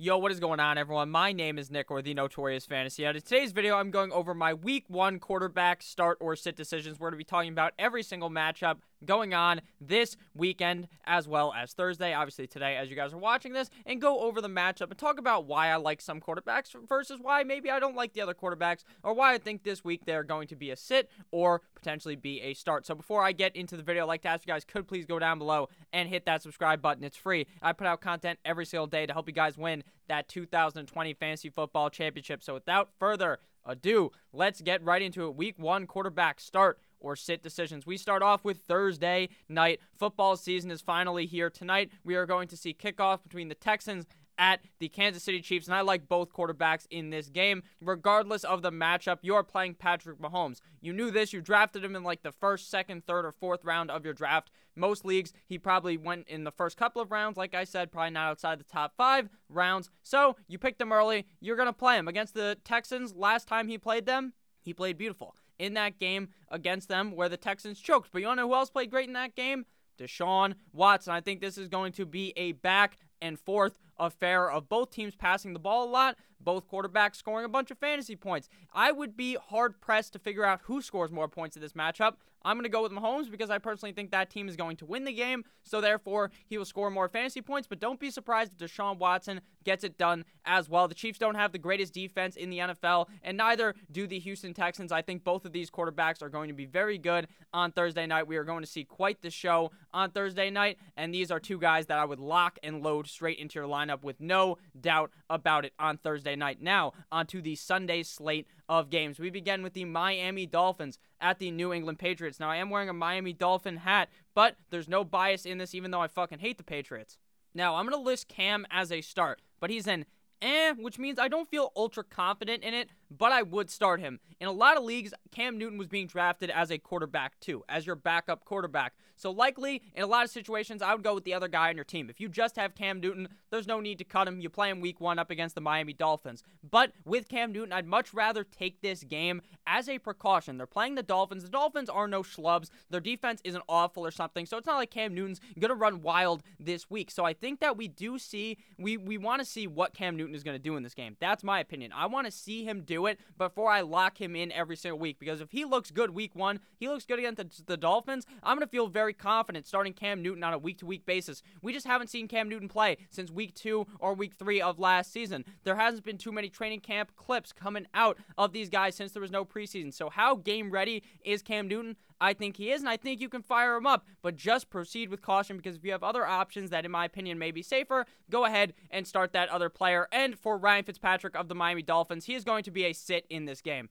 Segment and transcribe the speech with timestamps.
[0.00, 1.10] Yo, what is going on, everyone?
[1.10, 3.04] My name is Nick, or the Notorious Fantasy.
[3.04, 7.00] And in today's video, I'm going over my Week 1 quarterback start or sit decisions.
[7.00, 11.52] We're going to be talking about every single matchup going on this weekend as well
[11.56, 14.90] as Thursday, obviously today as you guys are watching this, and go over the matchup
[14.90, 18.20] and talk about why I like some quarterbacks versus why maybe I don't like the
[18.20, 21.62] other quarterbacks or why I think this week they're going to be a sit or
[21.74, 22.86] potentially be a start.
[22.86, 25.06] So before I get into the video, I'd like to ask you guys could please
[25.06, 27.04] go down below and hit that subscribe button.
[27.04, 27.46] It's free.
[27.62, 31.50] I put out content every single day to help you guys win that 2020 Fantasy
[31.50, 32.42] Football Championship.
[32.42, 35.36] So without further ado, let's get right into it.
[35.36, 37.86] Week 1 quarterback start or sit decisions.
[37.86, 39.80] We start off with Thursday night.
[39.98, 41.50] Football season is finally here.
[41.50, 44.06] Tonight, we are going to see kickoff between the Texans
[44.38, 47.62] at the Kansas City Chiefs, and I like both quarterbacks in this game.
[47.80, 50.60] Regardless of the matchup, you are playing Patrick Mahomes.
[50.80, 51.32] You knew this.
[51.32, 54.50] You drafted him in like the first, second, third, or fourth round of your draft.
[54.76, 57.36] Most leagues, he probably went in the first couple of rounds.
[57.36, 59.90] Like I said, probably not outside the top five rounds.
[60.02, 61.26] So you picked him early.
[61.40, 63.14] You're going to play him against the Texans.
[63.14, 67.36] Last time he played them, he played beautiful in that game against them where the
[67.36, 68.10] Texans choked.
[68.12, 69.66] But you want to know who else played great in that game?
[69.98, 71.12] Deshaun Watson.
[71.12, 75.14] I think this is going to be a back and forth affair of both teams
[75.14, 78.48] passing the ball a lot, both quarterbacks scoring a bunch of fantasy points.
[78.72, 82.14] I would be hard pressed to figure out who scores more points in this matchup.
[82.44, 84.86] I'm going to go with Mahomes because I personally think that team is going to
[84.86, 85.44] win the game.
[85.64, 87.66] So therefore, he will score more fantasy points.
[87.66, 90.88] But don't be surprised if Deshaun Watson gets it done as well.
[90.88, 94.54] The Chiefs don't have the greatest defense in the NFL, and neither do the Houston
[94.54, 94.92] Texans.
[94.92, 98.26] I think both of these quarterbacks are going to be very good on Thursday night.
[98.26, 101.58] We are going to see quite the show on Thursday night, and these are two
[101.58, 105.64] guys that I would lock and load straight into your lineup with no doubt about
[105.64, 106.60] it on Thursday night.
[106.60, 109.18] Now, onto the Sunday slate of games.
[109.18, 112.40] We begin with the Miami Dolphins at the New England Patriots.
[112.40, 115.90] Now, I am wearing a Miami Dolphin hat, but there's no bias in this, even
[115.90, 117.16] though I fucking hate the Patriots.
[117.54, 120.04] Now, I'm going to list Cam as a start, but he's an
[120.42, 124.20] eh, which means I don't feel ultra confident in it, but I would start him.
[124.40, 127.86] In a lot of leagues, Cam Newton was being drafted as a quarterback too, as
[127.86, 128.94] your backup quarterback.
[129.16, 131.74] So likely, in a lot of situations, I would go with the other guy on
[131.74, 132.08] your team.
[132.08, 134.40] If you just have Cam Newton, there's no need to cut him.
[134.40, 136.44] You play him week one up against the Miami Dolphins.
[136.68, 140.56] But with Cam Newton, I'd much rather take this game as a precaution.
[140.56, 141.42] They're playing the Dolphins.
[141.42, 142.70] The Dolphins are no schlubs.
[142.90, 144.46] Their defense isn't awful or something.
[144.46, 147.10] So it's not like Cam Newton's gonna run wild this week.
[147.10, 150.34] So I think that we do see we we want to see what Cam Newton
[150.34, 151.16] is gonna do in this game.
[151.18, 151.92] That's my opinion.
[151.92, 155.18] I want to see him do it before I lock him in every single week
[155.18, 158.26] because if he looks good week one, he looks good against the, Dolphins.
[158.42, 161.42] I'm gonna feel very confident starting Cam Newton on a week to week basis.
[161.62, 165.12] We just haven't seen Cam Newton play since week two or week three of last
[165.12, 165.44] season.
[165.64, 169.22] There hasn't been too many training camp clips coming out of these guys since there
[169.22, 169.94] was no preseason.
[169.94, 171.96] So how game ready is Cam Newton?
[172.20, 175.08] I think he is, and I think you can fire him up, but just proceed
[175.08, 178.06] with caution because if you have other options that, in my opinion, may be safer,
[178.30, 180.08] go ahead and start that other player.
[180.10, 183.26] And for Ryan Fitzpatrick of the Miami Dolphins, he is going to be a sit
[183.30, 183.88] in this game.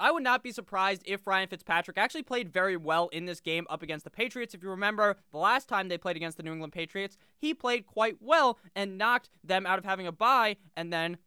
[0.00, 3.66] I would not be surprised if Ryan Fitzpatrick actually played very well in this game
[3.68, 4.54] up against the Patriots.
[4.54, 7.84] If you remember, the last time they played against the New England Patriots, he played
[7.84, 11.18] quite well and knocked them out of having a bye and then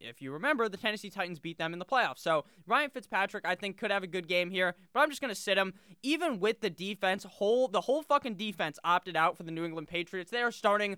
[0.00, 2.18] if you remember, the Tennessee Titans beat them in the playoffs.
[2.18, 5.34] So Ryan Fitzpatrick, I think, could have a good game here, but I'm just gonna
[5.34, 5.74] sit him.
[6.02, 9.88] Even with the defense, whole the whole fucking defense opted out for the New England
[9.88, 10.30] Patriots.
[10.30, 10.96] They are starting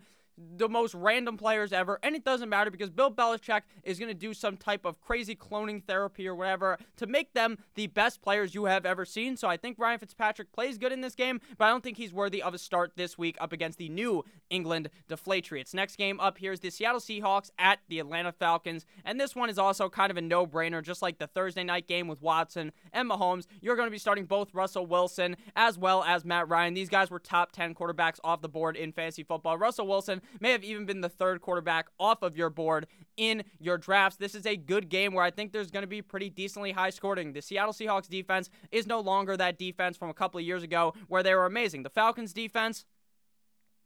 [0.56, 4.14] the most random players ever, and it doesn't matter because Bill Belichick is going to
[4.14, 8.54] do some type of crazy cloning therapy or whatever to make them the best players
[8.54, 9.36] you have ever seen.
[9.36, 12.12] So I think Ryan Fitzpatrick plays good in this game, but I don't think he's
[12.12, 15.74] worthy of a start this week up against the New England Deflatriots.
[15.74, 19.50] Next game up here is the Seattle Seahawks at the Atlanta Falcons, and this one
[19.50, 23.08] is also kind of a no-brainer, just like the Thursday night game with Watson and
[23.10, 23.46] Mahomes.
[23.60, 26.74] You're going to be starting both Russell Wilson as well as Matt Ryan.
[26.74, 29.58] These guys were top 10 quarterbacks off the board in fantasy football.
[29.58, 32.86] Russell Wilson may have even been the third quarterback off of your board
[33.16, 34.16] in your drafts.
[34.16, 36.90] This is a good game where I think there's going to be pretty decently high
[36.90, 37.32] scoring.
[37.32, 40.94] The Seattle Seahawks defense is no longer that defense from a couple of years ago
[41.08, 41.82] where they were amazing.
[41.82, 42.84] The Falcons defense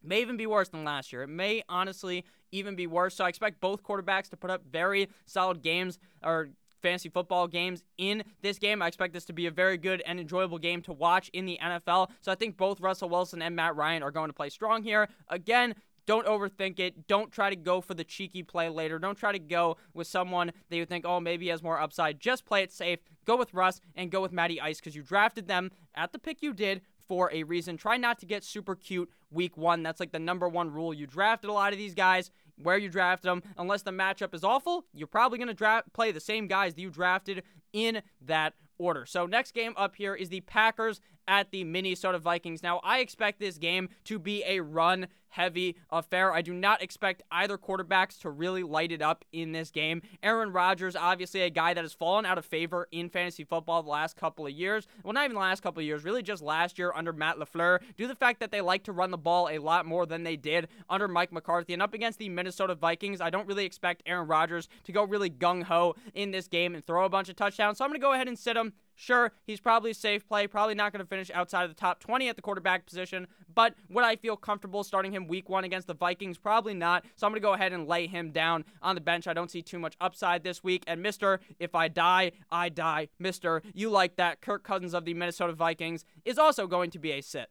[0.03, 1.22] may even be worse than last year.
[1.22, 3.15] It may honestly even be worse.
[3.15, 6.51] So I expect both quarterbacks to put up very solid games or
[6.83, 8.83] fantasy football games in this game.
[8.83, 11.59] I expect this to be a very good and enjoyable game to watch in the
[11.60, 12.10] NFL.
[12.21, 15.09] So I think both Russell Wilson and Matt Ryan are going to play strong here.
[15.28, 15.74] Again,
[16.06, 17.06] don't overthink it.
[17.06, 18.98] Don't try to go for the cheeky play later.
[18.98, 22.21] Don't try to go with someone that you think, oh, maybe has more upside.
[22.21, 22.98] Just play it safe.
[23.24, 26.42] Go with Russ and go with Matty Ice because you drafted them at the pick
[26.42, 27.77] you did for a reason.
[27.77, 29.83] Try not to get super cute week one.
[29.83, 30.95] That's like the number one rule.
[30.95, 33.42] You drafted a lot of these guys where you drafted them.
[33.56, 36.80] Unless the matchup is awful, you're probably going to draft play the same guys that
[36.80, 37.42] you drafted
[37.72, 39.06] in that order.
[39.06, 42.62] So next game up here is the Packers at the Minnesota Vikings.
[42.62, 46.32] Now, I expect this game to be a run heavy affair.
[46.32, 50.00] I do not expect either quarterbacks to really light it up in this game.
[50.22, 53.91] Aaron Rodgers, obviously a guy that has fallen out of favor in fantasy football the
[53.91, 54.86] last couple of years.
[55.03, 57.80] Well, not even the last couple of years, really just last year under Matt LaFleur,
[57.97, 60.22] due to the fact that they like to run the ball a lot more than
[60.22, 61.72] they did under Mike McCarthy.
[61.72, 65.30] And up against the Minnesota Vikings, I don't really expect Aaron Rodgers to go really
[65.30, 67.78] gung ho in this game and throw a bunch of touchdowns.
[67.78, 68.72] So I'm going to go ahead and sit him.
[68.94, 72.00] Sure, he's probably a safe play, probably not going to finish outside of the top
[72.00, 75.86] 20 at the quarterback position, but would I feel comfortable starting him week one against
[75.86, 76.38] the Vikings?
[76.38, 77.04] Probably not.
[77.16, 79.26] So I'm going to go ahead and lay him down on the bench.
[79.26, 80.84] I don't see too much upside this week.
[80.86, 81.38] And Mr.
[81.58, 83.08] If I die, I die.
[83.20, 83.62] Mr.
[83.74, 84.41] You like that.
[84.41, 87.50] Kirk Cousins of the Minnesota Vikings is also going to be a sit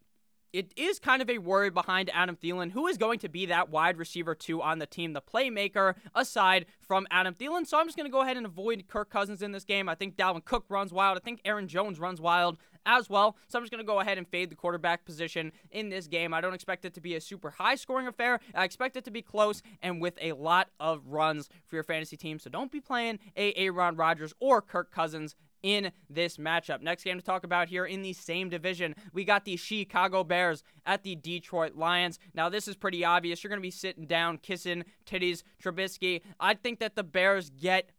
[0.53, 3.69] it is kind of a worry behind Adam Thielen, who is going to be that
[3.69, 7.65] wide receiver two on the team, the playmaker, aside from Adam Thielen.
[7.65, 9.89] So I'm just going to go ahead and avoid Kirk Cousins in this game.
[9.89, 11.17] I think Dalvin Cook runs wild.
[11.17, 13.35] I think Aaron Jones runs wild as well.
[13.47, 16.33] So I'm just going to go ahead and fade the quarterback position in this game.
[16.33, 18.39] I don't expect it to be a super high scoring affair.
[18.53, 22.17] I expect it to be close and with a lot of runs for your fantasy
[22.17, 22.39] team.
[22.39, 26.81] So don't be playing a Aaron Rodgers or Kirk Cousins in this matchup.
[26.81, 30.63] Next game to talk about here in the same division, we got the Chicago Bears
[30.85, 32.19] at the Detroit Lions.
[32.33, 33.43] Now, this is pretty obvious.
[33.43, 36.21] You're going to be sitting down, kissing titties, Trubisky.
[36.39, 37.89] I think that the Bears get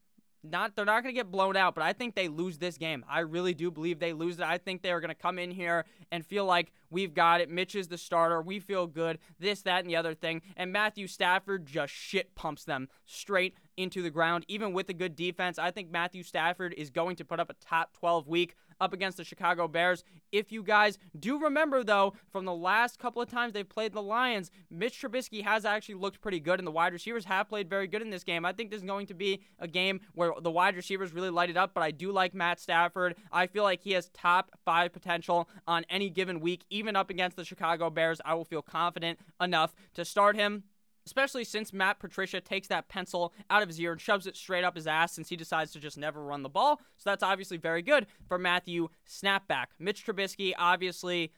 [0.44, 3.04] not they're not going to get blown out, but I think they lose this game.
[3.08, 4.44] I really do believe they lose it.
[4.44, 7.50] I think they are going to come in here and feel like we've got it.
[7.50, 8.42] Mitch is the starter.
[8.42, 9.18] We feel good.
[9.38, 10.42] This, that, and the other thing.
[10.56, 14.44] And Matthew Stafford just shit pumps them straight into the ground.
[14.48, 17.54] Even with a good defense, I think Matthew Stafford is going to put up a
[17.54, 20.04] top 12 week up against the Chicago Bears.
[20.32, 24.02] If you guys do remember, though, from the last couple of times they've played the
[24.02, 27.86] Lions, Mitch Trubisky has actually looked pretty good, and the wide receivers have played very
[27.86, 28.44] good in this game.
[28.44, 31.50] I think this is going to be a game where the wide receivers really light
[31.50, 33.16] it up, but I do like Matt Stafford.
[33.30, 37.36] I feel like he has top five potential on any given week, even up against
[37.36, 38.20] the Chicago Bears.
[38.24, 40.64] I will feel confident enough to start him
[41.06, 44.64] especially since Matt Patricia takes that pencil out of his ear and shoves it straight
[44.64, 46.80] up his ass since he decides to just never run the ball.
[46.96, 49.66] So that's obviously very good for Matthew Snapback.
[49.78, 51.32] Mitch Trubisky, obviously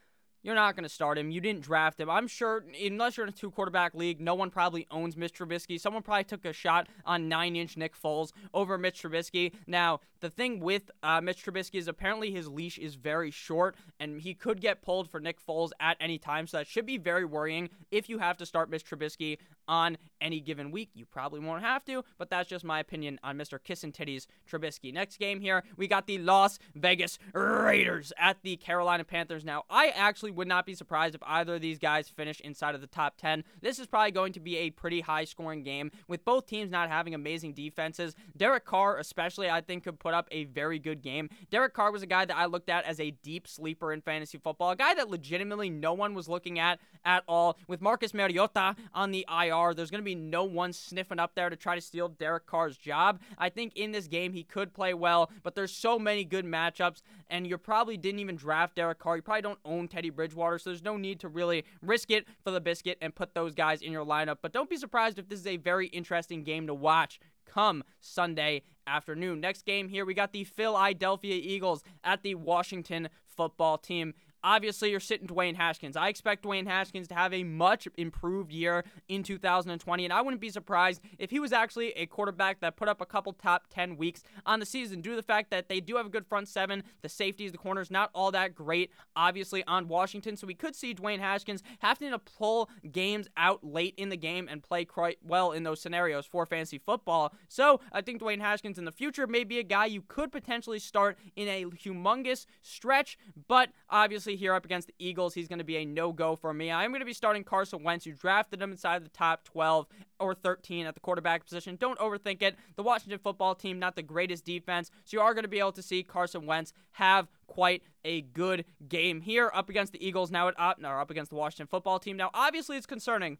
[0.46, 1.32] you're not going to start him.
[1.32, 2.08] You didn't draft him.
[2.08, 5.78] I'm sure, unless you're in a two quarterback league, no one probably owns Mitch Trubisky.
[5.80, 9.52] Someone probably took a shot on nine inch Nick Foles over Mitch Trubisky.
[9.66, 14.20] Now, the thing with uh, Mitch Trubisky is apparently his leash is very short and
[14.20, 16.46] he could get pulled for Nick Foles at any time.
[16.46, 20.40] So that should be very worrying if you have to start Mitch Trubisky on any
[20.40, 20.90] given week.
[20.94, 23.62] You probably won't have to, but that's just my opinion on Mr.
[23.62, 24.92] Kissin Titties Trubisky.
[24.92, 29.44] Next game here, we got the Las Vegas Raiders at the Carolina Panthers.
[29.44, 32.80] Now, I actually would not be surprised if either of these guys finish inside of
[32.80, 33.44] the top 10.
[33.60, 36.88] This is probably going to be a pretty high scoring game with both teams not
[36.88, 38.14] having amazing defenses.
[38.36, 41.28] Derek Carr, especially, I think could put up a very good game.
[41.50, 44.38] Derek Carr was a guy that I looked at as a deep sleeper in fantasy
[44.38, 47.58] football, a guy that legitimately no one was looking at at all.
[47.68, 51.50] With Marcus Mariota on the IR, there's going to be no one sniffing up there
[51.50, 53.20] to try to steal Derek Carr's job.
[53.38, 57.02] I think in this game he could play well, but there's so many good matchups,
[57.28, 59.16] and you probably didn't even draft Derek Carr.
[59.16, 62.50] You probably don't own Teddy Bridgewater, so there's no need to really risk it for
[62.50, 64.38] the biscuit and put those guys in your lineup.
[64.42, 68.62] But don't be surprised if this is a very interesting game to watch come Sunday
[68.86, 69.40] afternoon.
[69.40, 74.14] Next game here, we got the Philadelphia Eagles at the Washington football team.
[74.42, 75.96] Obviously, you're sitting Dwayne Haskins.
[75.96, 80.40] I expect Dwayne Haskins to have a much improved year in 2020, and I wouldn't
[80.40, 83.96] be surprised if he was actually a quarterback that put up a couple top 10
[83.96, 86.48] weeks on the season due to the fact that they do have a good front
[86.48, 86.82] seven.
[87.02, 90.36] The safeties, the corners, not all that great, obviously, on Washington.
[90.36, 94.48] So we could see Dwayne Haskins having to pull games out late in the game
[94.48, 97.32] and play quite well in those scenarios for fantasy football.
[97.48, 100.78] So I think Dwayne Haskins in the future may be a guy you could potentially
[100.78, 103.18] start in a humongous stretch,
[103.48, 106.52] but obviously, here up against the Eagles, he's going to be a no go for
[106.52, 106.72] me.
[106.72, 108.06] I'm going to be starting Carson Wentz.
[108.06, 109.86] You drafted him inside the top 12
[110.18, 111.76] or 13 at the quarterback position.
[111.76, 112.56] Don't overthink it.
[112.74, 115.72] The Washington football team, not the greatest defense, so you are going to be able
[115.72, 120.30] to see Carson Wentz have quite a good game here up against the Eagles.
[120.30, 122.16] Now at up, no, up against the Washington football team.
[122.16, 123.38] Now, obviously, it's concerning.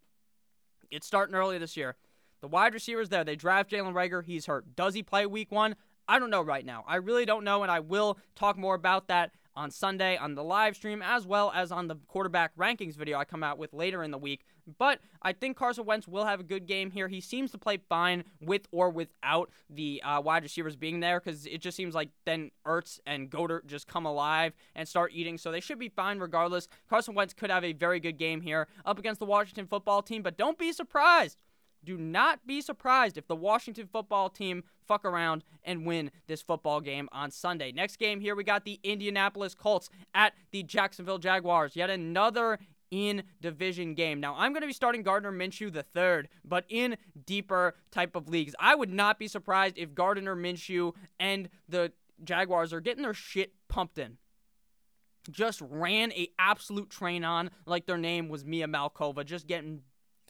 [0.91, 1.97] It's starting early this year.
[2.43, 4.25] The wide receivers there, they draft Jalen Reagor.
[4.25, 4.77] He's hurt.
[4.77, 5.75] Does he play week one?
[6.09, 6.85] I don't know right now.
[6.87, 10.45] I really don't know, and I will talk more about that on Sunday on the
[10.45, 14.03] live stream, as well as on the quarterback rankings video I come out with later
[14.03, 14.45] in the week.
[14.79, 17.09] But I think Carson Wentz will have a good game here.
[17.09, 21.47] He seems to play fine with or without the uh, wide receivers being there because
[21.47, 25.39] it just seems like then Ertz and Goedert just come alive and start eating.
[25.39, 26.69] So they should be fine regardless.
[26.89, 30.23] Carson Wentz could have a very good game here up against the Washington football team,
[30.23, 31.39] but don't be surprised
[31.87, 36.81] do not be surprised if the Washington football team fuck around and win this football
[36.81, 37.73] game on Sunday.
[37.73, 41.77] Next game here, we got the Indianapolis Colts at the Jacksonville Jaguars.
[41.77, 42.59] Yet another
[42.91, 44.21] in division game.
[44.21, 48.29] Now, I'm going to be starting Gardner Minshew the third, but in deeper type of
[48.29, 48.55] leagues.
[48.61, 53.53] I would not be surprised if Gardner Minshew and the Jaguars are getting their shit
[53.69, 54.19] pumped in.
[55.31, 59.81] Just ran a absolute train on like their name was Mia Malkova, just getting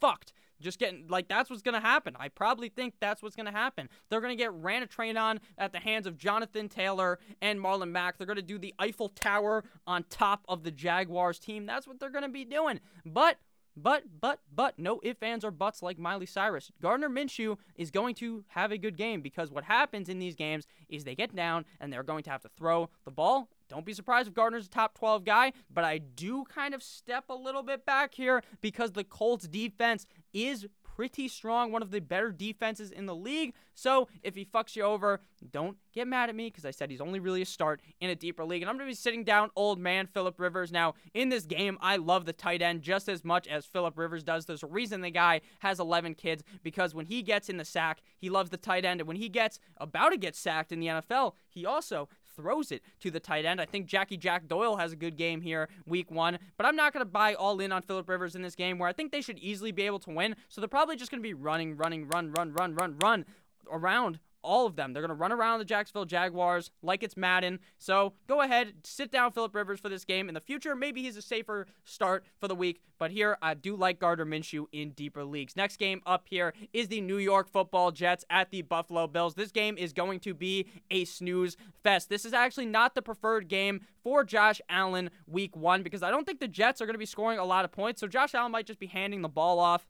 [0.01, 2.17] fucked just getting like that's what's gonna happen.
[2.19, 3.89] I probably think that's what's gonna happen.
[4.09, 7.91] They're gonna get ran a train on at the hands of Jonathan Taylor and Marlon
[7.91, 8.19] Mack.
[8.19, 11.67] They're gonna do the Eiffel Tower on top of the Jaguars team.
[11.67, 12.81] That's what they're gonna be doing.
[13.05, 13.39] But
[13.77, 16.73] but, but, but, no ifs, ands, or buts like Miley Cyrus.
[16.81, 20.67] Gardner Minshew is going to have a good game because what happens in these games
[20.89, 23.51] is they get down and they're going to have to throw the ball.
[23.69, 27.25] Don't be surprised if Gardner's a top 12 guy, but I do kind of step
[27.29, 32.01] a little bit back here because the Colts defense is pretty strong, one of the
[32.01, 33.53] better defenses in the league.
[33.75, 35.21] So if he fucks you over,
[35.51, 38.15] don't get mad at me because I said he's only really a start in a
[38.15, 38.63] deeper league.
[38.63, 40.73] And I'm going to be sitting down old man Philip Rivers.
[40.73, 44.25] Now, in this game, I love the tight end just as much as Philip Rivers
[44.25, 44.47] does.
[44.47, 48.01] There's a reason the guy has 11 kids because when he gets in the sack,
[48.17, 49.03] he loves the tight end.
[49.03, 52.83] And when he gets about to get sacked in the NFL, he also throws it
[53.01, 53.61] to the tight end.
[53.61, 56.93] I think Jackie Jack Doyle has a good game here, week one, but I'm not
[56.93, 59.21] going to buy all in on Philip Rivers in this game where I think they
[59.21, 60.37] should easily be able to win.
[60.49, 63.25] So they're probably just going to be running, running, run, run, run, run, run
[63.71, 64.93] around all of them.
[64.93, 67.59] They're going to run around the Jacksonville Jaguars like it's Madden.
[67.79, 70.29] So go ahead, sit down Philip Rivers for this game.
[70.29, 72.81] In the future, maybe he's a safer start for the week.
[72.99, 75.57] But here, I do like Gardner Minshew in deeper leagues.
[75.57, 79.35] Next game up here is the New York football Jets at the Buffalo Bills.
[79.35, 82.09] This game is going to be a snooze fest.
[82.09, 86.25] This is actually not the preferred game for Josh Allen week one because I don't
[86.25, 88.01] think the Jets are going to be scoring a lot of points.
[88.01, 89.87] So Josh Allen might just be handing the ball off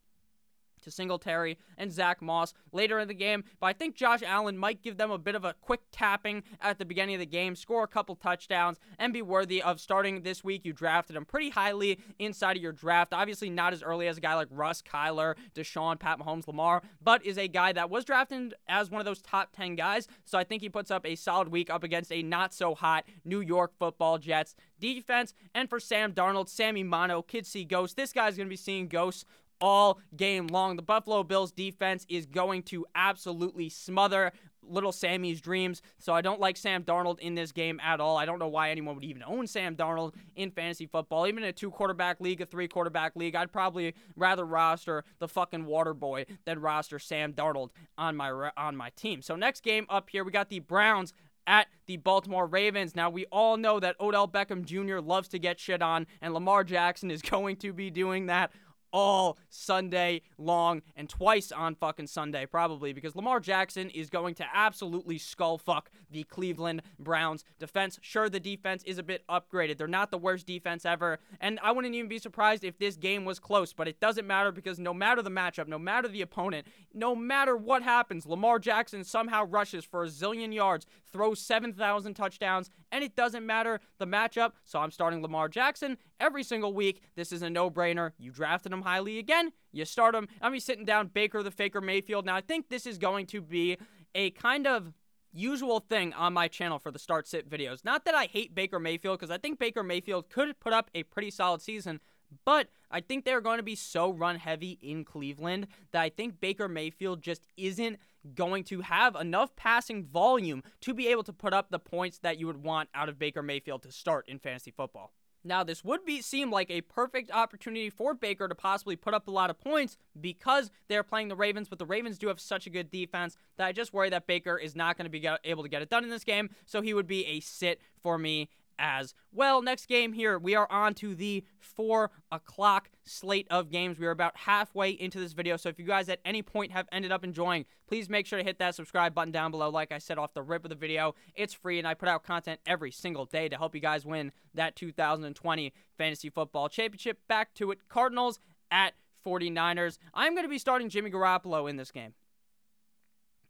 [0.83, 4.83] to Singletary and Zach Moss later in the game, but I think Josh Allen might
[4.83, 7.85] give them a bit of a quick tapping at the beginning of the game, score
[7.85, 10.65] a couple touchdowns, and be worthy of starting this week.
[10.65, 13.13] You drafted him pretty highly inside of your draft.
[13.13, 17.25] Obviously, not as early as a guy like Russ, Kyler, Deshaun, Pat Mahomes, Lamar, but
[17.25, 20.09] is a guy that was drafted as one of those top 10 guys.
[20.25, 23.05] So I think he puts up a solid week up against a not so hot
[23.25, 25.35] New York football Jets defense.
[25.55, 27.95] And for Sam Darnold, Sammy Mono, Kids See Ghosts.
[27.95, 29.25] This guy's going to be seeing ghosts
[29.61, 30.77] all game long.
[30.77, 34.33] The Buffalo Bills defense is going to absolutely smother
[34.69, 35.83] little Sammy's dreams.
[35.99, 38.17] So I don't like Sam Darnold in this game at all.
[38.17, 41.27] I don't know why anyone would even own Sam Darnold in fantasy football.
[41.27, 45.29] Even in a two quarterback league, a three quarterback league, I'd probably rather roster the
[45.29, 49.23] fucking water boy than roster Sam Darnold on my on my team.
[49.23, 51.13] So next game up here, we got the Browns
[51.47, 52.97] at the Baltimore Ravens.
[52.97, 54.99] Now, we all know that Odell Beckham Jr.
[54.99, 58.51] loves to get shit on, and Lamar Jackson is going to be doing that
[58.97, 64.47] all Sunday long and twice on fucking Sunday, probably, because Lamar Jackson is going to
[64.55, 67.99] absolutely skull fuck the Cleveland Browns defense.
[68.01, 69.77] Sure, the defense is a bit upgraded.
[69.77, 73.27] They're not the worst defense ever, and I wouldn't even be surprised if this game
[73.27, 76.67] was close, but it doesn't matter because no matter the matchup, no matter the opponent,
[76.95, 80.87] no matter what happens, Lamar Jackson somehow rushes for a zillion yards,
[81.17, 84.53] throws 7,000 touchdowns, and it doesn't matter the matchup.
[84.65, 87.03] So I'm starting Lamar Jackson every single week.
[87.17, 88.13] This is a no brainer.
[88.19, 90.29] You drafted him highly again, you start him.
[90.43, 92.27] I'm be sitting down Baker the Faker Mayfield.
[92.27, 93.79] Now, I think this is going to be
[94.15, 94.93] a kind of
[95.33, 97.85] usual thing on my channel for the start sit videos.
[97.85, 101.03] Not that I hate Baker Mayfield, because I think Baker Mayfield could put up a
[101.03, 102.01] pretty solid season,
[102.45, 106.41] but I think they're going to be so run heavy in Cleveland that I think
[106.41, 107.99] Baker Mayfield just isn't
[108.35, 112.39] going to have enough passing volume to be able to put up the points that
[112.39, 115.13] you would want out of Baker Mayfield to start in fantasy football.
[115.47, 119.29] Now, this would be seem like a perfect opportunity for Baker to possibly put up
[119.29, 122.67] a lot of points because they're playing the Ravens, but the Ravens do have such
[122.67, 125.63] a good defense that I just worry that Baker is not going to be able
[125.63, 128.49] to get it done in this game, so he would be a sit for me
[128.79, 129.63] as well.
[129.63, 133.99] Next game here, we are on to the 4 o'clock slate of games.
[133.99, 136.89] We are about halfway into this video, so if you guys at any point have
[136.93, 139.71] ended up enjoying, please make sure to hit that subscribe button down below.
[139.71, 142.25] Like I said off the rip of the video, it's free, and I put out
[142.25, 147.19] content every single day to help you guys win that 2020 Fantasy Football Championship.
[147.29, 148.41] Back to it, Cardinals
[148.71, 148.95] at
[149.27, 149.99] 49ers.
[150.15, 152.15] I'm going to be starting Jimmy Garoppolo in this game.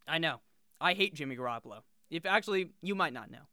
[0.07, 0.41] I know.
[0.79, 1.81] I hate Jimmy Garoppolo.
[2.09, 3.47] If actually, you might not know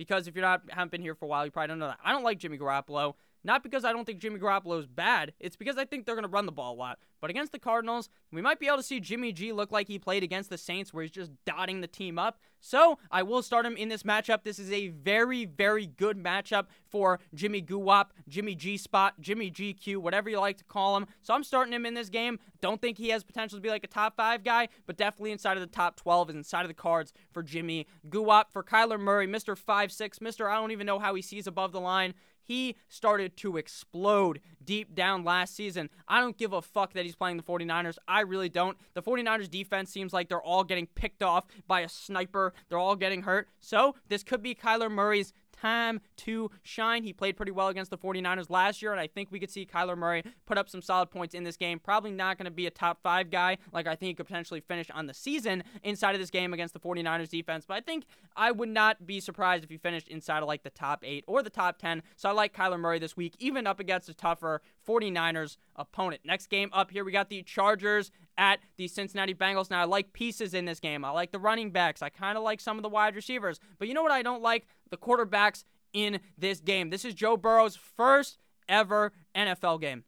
[0.00, 1.98] because if you're not haven't been here for a while, you probably don't know that.
[2.02, 3.16] I don't like Jimmy Garoppolo.
[3.42, 6.24] Not because I don't think Jimmy Garoppolo is bad, it's because I think they're going
[6.24, 6.98] to run the ball a lot.
[7.20, 9.98] But against the Cardinals, we might be able to see Jimmy G look like he
[9.98, 12.38] played against the Saints, where he's just dotting the team up.
[12.60, 14.42] So I will start him in this matchup.
[14.42, 19.98] This is a very, very good matchup for Jimmy Guwap, Jimmy G Spot, Jimmy GQ,
[19.98, 21.06] whatever you like to call him.
[21.22, 22.38] So I'm starting him in this game.
[22.60, 25.56] Don't think he has potential to be like a top five guy, but definitely inside
[25.56, 28.44] of the top 12 is inside of the cards for Jimmy Guwap.
[28.52, 29.58] For Kyler Murray, Mr.
[29.58, 30.50] 5'6, Mr.
[30.50, 32.14] I don't even know how he sees above the line
[32.50, 35.88] he started to explode deep down last season.
[36.08, 37.96] I don't give a fuck that he's playing the 49ers.
[38.08, 38.76] I really don't.
[38.94, 42.52] The 49ers defense seems like they're all getting picked off by a sniper.
[42.68, 43.46] They're all getting hurt.
[43.60, 47.02] So, this could be Kyler Murray's time to shine.
[47.02, 49.66] He played pretty well against the 49ers last year, and I think we could see
[49.66, 51.78] Kyler Murray put up some solid points in this game.
[51.78, 54.60] Probably not going to be a top five guy, like I think he could potentially
[54.60, 58.04] finish on the season inside of this game against the 49ers defense, but I think
[58.36, 61.42] I would not be surprised if he finished inside of like the top eight or
[61.42, 62.02] the top 10.
[62.16, 66.22] So I like Kyler Murray this week, even up against a tougher 49ers opponent.
[66.24, 69.70] Next game up here, we got the Chargers at the Cincinnati Bengals.
[69.70, 71.04] Now, I like pieces in this game.
[71.04, 72.00] I like the running backs.
[72.02, 73.60] I kind of like some of the wide receivers.
[73.78, 74.66] But you know what I don't like?
[74.90, 76.90] The quarterbacks in this game.
[76.90, 80.04] This is Joe Burrow's first ever NFL game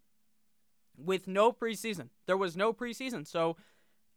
[0.97, 2.09] with no preseason.
[2.27, 3.27] There was no preseason.
[3.27, 3.57] So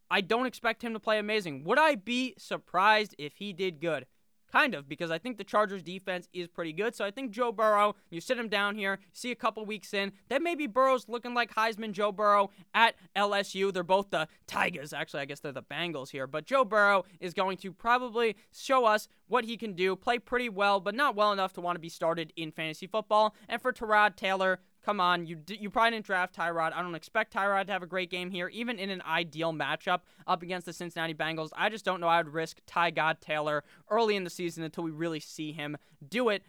[0.10, 1.64] I don't expect him to play amazing.
[1.64, 4.06] Would I be surprised if he did good?
[4.52, 6.96] Kind of, because I think the Chargers defense is pretty good.
[6.96, 10.14] So I think Joe Burrow, you sit him down here, see a couple weeks in,
[10.30, 13.74] then maybe Burrow's looking like Heisman Joe Burrow at LSU.
[13.74, 14.94] They're both the Tigers.
[14.94, 16.28] Actually, I guess they're the Bengals here.
[16.28, 20.50] But Joe Burrow is going to probably show us what he can do, play pretty
[20.50, 23.36] well, but not well enough to want to be started in fantasy football.
[23.50, 26.72] And for Tyrod Taylor, Come on, you you probably didn't draft Tyrod.
[26.72, 30.02] I don't expect Tyrod to have a great game here, even in an ideal matchup
[30.28, 31.50] up against the Cincinnati Bengals.
[31.56, 34.84] I just don't know I would risk Ty God Taylor early in the season until
[34.84, 35.76] we really see him
[36.08, 36.44] do it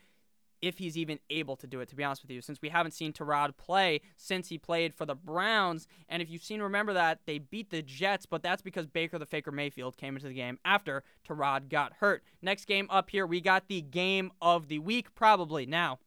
[0.61, 2.93] if he's even able to do it, to be honest with you, since we haven't
[2.93, 5.89] seen Tyrod play since he played for the Browns.
[6.07, 9.25] And if you've seen, remember that they beat the Jets, but that's because Baker the
[9.25, 12.23] Faker Mayfield came into the game after Tyrod got hurt.
[12.43, 15.65] Next game up here, we got the game of the week, probably.
[15.65, 16.01] Now,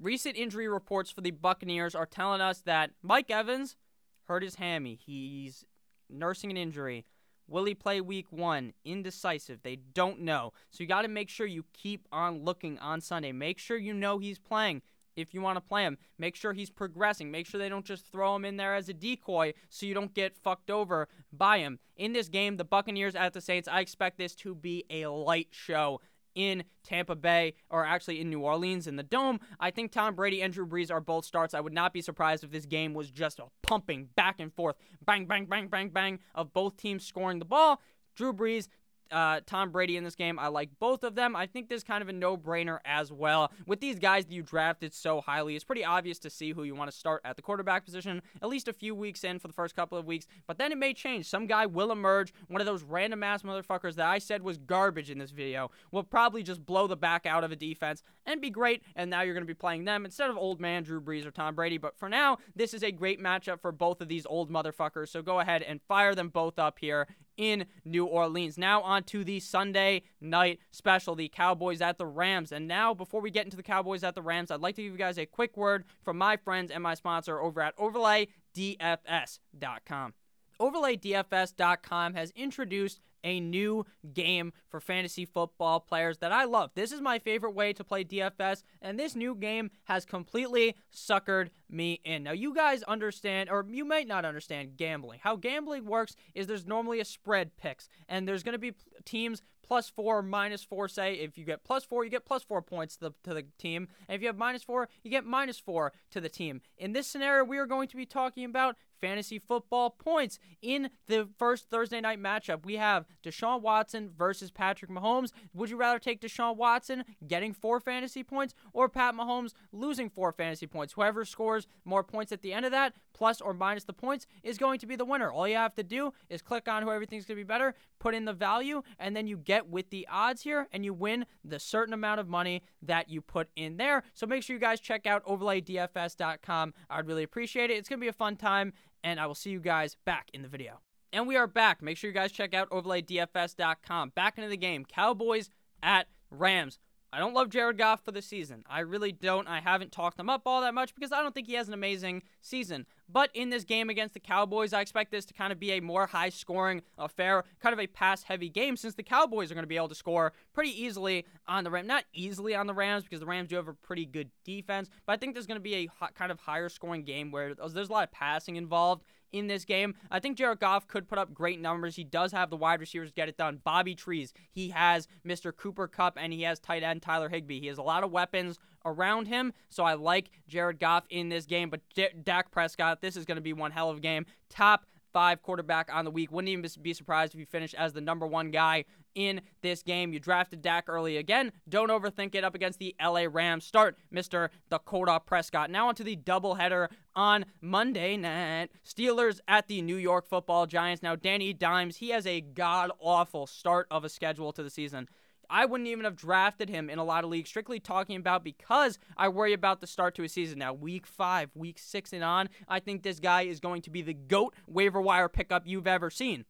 [0.00, 3.76] Recent injury reports for the Buccaneers are telling us that Mike Evans
[4.24, 4.98] hurt his hammy.
[5.04, 5.64] He's
[6.10, 7.04] nursing an injury.
[7.46, 8.72] Will he play week one?
[8.84, 9.60] Indecisive.
[9.62, 10.52] They don't know.
[10.70, 13.32] So you got to make sure you keep on looking on Sunday.
[13.32, 14.82] Make sure you know he's playing
[15.14, 15.98] if you want to play him.
[16.18, 17.30] Make sure he's progressing.
[17.30, 20.14] Make sure they don't just throw him in there as a decoy so you don't
[20.14, 21.78] get fucked over by him.
[21.96, 25.48] In this game, the Buccaneers at the Saints, I expect this to be a light
[25.50, 26.00] show
[26.34, 29.40] in Tampa Bay, or actually in New Orleans in the Dome.
[29.60, 31.54] I think Tom Brady and Drew Brees are both starts.
[31.54, 34.76] I would not be surprised if this game was just a pumping back and forth,
[35.04, 37.80] bang, bang, bang, bang, bang, of both teams scoring the ball.
[38.14, 38.68] Drew Brees
[39.14, 40.38] uh, Tom Brady in this game.
[40.38, 41.36] I like both of them.
[41.36, 43.52] I think this is kind of a no brainer as well.
[43.66, 46.74] With these guys that you drafted so highly, it's pretty obvious to see who you
[46.74, 49.54] want to start at the quarterback position, at least a few weeks in for the
[49.54, 50.26] first couple of weeks.
[50.48, 51.26] But then it may change.
[51.26, 55.10] Some guy will emerge, one of those random ass motherfuckers that I said was garbage
[55.10, 58.50] in this video, will probably just blow the back out of a defense and be
[58.50, 58.82] great.
[58.96, 61.30] And now you're going to be playing them instead of old man Drew Brees or
[61.30, 61.78] Tom Brady.
[61.78, 65.08] But for now, this is a great matchup for both of these old motherfuckers.
[65.08, 68.58] So go ahead and fire them both up here in New Orleans.
[68.58, 72.52] Now on to the Sunday night special, the Cowboys at the Rams.
[72.52, 74.92] And now, before we get into the Cowboys at the Rams, I'd like to give
[74.92, 80.14] you guys a quick word from my friends and my sponsor over at OverlayDFS.com.
[80.60, 86.70] OverlayDFS.com has introduced a new game for fantasy football players that I love.
[86.74, 91.48] This is my favorite way to play DFS, and this new game has completely suckered
[91.68, 92.22] me in.
[92.22, 95.20] Now, you guys understand, or you might not understand gambling.
[95.22, 99.42] How gambling works is there's normally a spread picks, and there's going to be teams
[99.64, 100.86] plus four, minus four.
[100.88, 103.46] Say if you get plus four, you get plus four points to the, to the
[103.58, 103.88] team.
[104.08, 106.60] And if you have minus four, you get minus four to the team.
[106.78, 110.38] In this scenario, we are going to be talking about fantasy football points.
[110.62, 115.30] In the first Thursday night matchup, we have Deshaun Watson versus Patrick Mahomes.
[115.52, 120.32] Would you rather take Deshaun Watson getting four fantasy points or Pat Mahomes losing four
[120.32, 120.94] fantasy points?
[120.94, 124.56] Whoever scores more points at the end of that, plus or minus the points, is
[124.56, 125.30] going to be the winner.
[125.30, 128.14] All you have to do is click on who everything's going to be better, put
[128.14, 131.58] in the value, and then you get with the odds here and you win the
[131.58, 134.02] certain amount of money that you put in there.
[134.14, 136.74] So make sure you guys check out overlaydfs.com.
[136.90, 137.74] I'd really appreciate it.
[137.74, 140.42] It's going to be a fun time and I will see you guys back in
[140.42, 140.80] the video.
[141.12, 141.80] And we are back.
[141.82, 144.12] Make sure you guys check out overlaydfs.com.
[144.16, 144.84] Back into the game.
[144.84, 145.50] Cowboys
[145.82, 146.78] at Rams.
[147.12, 148.64] I don't love Jared Goff for the season.
[148.68, 149.46] I really don't.
[149.46, 151.74] I haven't talked him up all that much because I don't think he has an
[151.74, 152.86] amazing season.
[153.08, 155.80] But in this game against the Cowboys, I expect this to kind of be a
[155.80, 159.64] more high scoring affair, kind of a pass heavy game since the Cowboys are going
[159.64, 161.86] to be able to score pretty easily on the Rams.
[161.86, 165.12] Not easily on the Rams because the Rams do have a pretty good defense, but
[165.12, 167.92] I think there's going to be a kind of higher scoring game where there's a
[167.92, 169.94] lot of passing involved in this game.
[170.10, 171.96] I think Jared Goff could put up great numbers.
[171.96, 173.60] He does have the wide receivers get it done.
[173.64, 175.54] Bobby Trees, he has Mr.
[175.54, 177.60] Cooper Kupp, and he has tight end Tyler Higbee.
[177.60, 181.46] He has a lot of weapons around him, so I like Jared Goff in this
[181.46, 181.68] game.
[181.68, 184.24] But D- Dak Prescott, this is going to be one hell of a game.
[184.48, 186.30] Top five quarterback on the week.
[186.30, 190.12] Wouldn't even be surprised if you finish as the number one guy in this game.
[190.12, 191.52] You drafted Dak early again.
[191.68, 193.64] Don't overthink it up against the LA Rams.
[193.64, 194.48] Start Mr.
[194.68, 195.70] Dakota Prescott.
[195.70, 198.70] Now onto the doubleheader on Monday night.
[198.84, 201.02] Steelers at the New York Football Giants.
[201.02, 205.08] Now Danny Dimes, he has a god awful start of a schedule to the season.
[205.50, 208.98] I wouldn't even have drafted him in a lot of leagues, strictly talking about because
[209.16, 210.58] I worry about the start to a season.
[210.58, 214.02] Now, week five, week six, and on, I think this guy is going to be
[214.02, 216.44] the GOAT waiver wire pickup you've ever seen.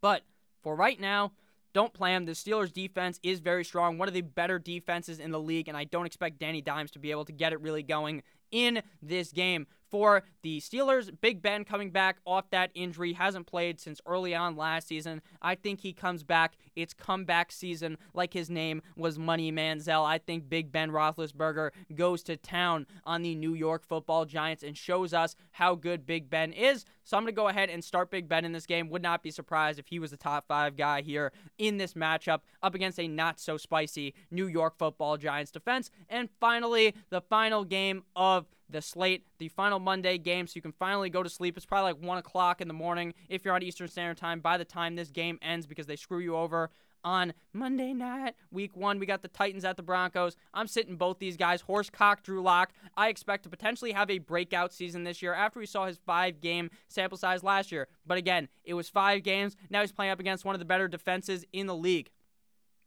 [0.00, 0.22] But
[0.62, 1.32] for right now,
[1.72, 2.24] don't play him.
[2.24, 5.76] The Steelers' defense is very strong, one of the better defenses in the league, and
[5.76, 9.30] I don't expect Danny Dimes to be able to get it really going in this
[9.30, 11.10] game for the Steelers.
[11.20, 15.20] Big Ben coming back off that injury, hasn't played since early on last season.
[15.42, 16.56] I think he comes back.
[16.76, 20.06] It's comeback season, like his name was Money Manziel.
[20.06, 24.76] I think Big Ben Roethlisberger goes to town on the New York Football Giants and
[24.76, 26.84] shows us how good Big Ben is.
[27.10, 28.88] So I'm going to go ahead and start Big Ben in this game.
[28.88, 32.42] Would not be surprised if he was the top five guy here in this matchup
[32.62, 35.90] up against a not so spicy New York Football Giants defense.
[36.08, 40.70] And finally, the final game of the slate, the final Monday game, so you can
[40.70, 41.56] finally go to sleep.
[41.56, 44.56] It's probably like 1 o'clock in the morning if you're on Eastern Standard Time by
[44.56, 46.70] the time this game ends because they screw you over
[47.04, 48.98] on Monday night, week one.
[48.98, 50.36] We got the Titans at the Broncos.
[50.54, 51.62] I'm sitting both these guys.
[51.62, 52.72] Horsecock, Drew Lock.
[52.96, 56.40] I expect to potentially have a breakout season this year after we saw his five
[56.40, 57.88] game sample size last year.
[58.06, 59.56] But again, it was five games.
[59.70, 62.10] Now he's playing up against one of the better defenses in the league.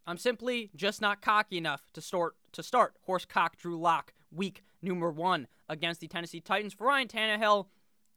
[0.05, 5.09] I'm simply just not cocky enough to start to start Horsecock Drew Lock week number
[5.09, 6.73] one against the Tennessee Titans.
[6.73, 7.67] For Ryan Tannehill,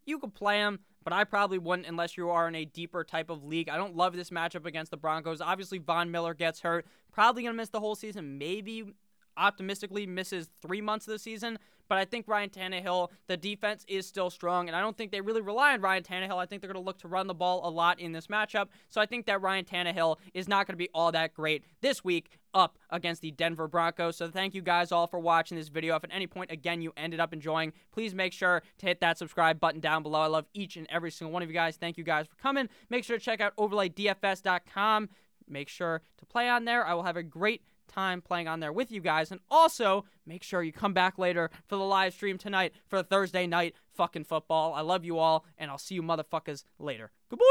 [0.05, 3.29] you could play him, but I probably wouldn't unless you are in a deeper type
[3.29, 3.69] of league.
[3.69, 5.39] I don't love this matchup against the Broncos.
[5.39, 6.85] Obviously, Von Miller gets hurt.
[7.13, 8.37] Probably going to miss the whole season.
[8.37, 8.93] Maybe
[9.37, 11.59] optimistically misses three months of the season.
[11.89, 15.21] But I think Ryan Tannehill, the defense is still strong, and I don't think they
[15.21, 16.37] really rely on Ryan Tannehill.
[16.37, 18.67] I think they're going to look to run the ball a lot in this matchup.
[18.89, 22.03] So I think that Ryan Tannehill is not going to be all that great this
[22.03, 24.17] week up against the Denver Broncos.
[24.17, 25.95] So thank you guys all for watching this video.
[25.95, 29.17] If at any point, again, you ended up enjoying, please make sure to hit that
[29.17, 30.21] subscribe button down below.
[30.21, 31.77] I love each and every single one of you guys.
[31.77, 32.67] Thank you guys for coming.
[32.89, 35.09] Make sure to check out overlaydfs.com.
[35.47, 36.85] Make sure to play on there.
[36.85, 39.31] I will have a great time playing on there with you guys.
[39.31, 43.47] And also, make sure you come back later for the live stream tonight for Thursday
[43.47, 44.73] night fucking football.
[44.73, 47.11] I love you all, and I'll see you motherfuckers later.
[47.29, 47.47] Goodbye.